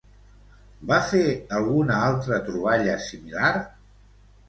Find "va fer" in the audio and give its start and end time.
0.91-1.21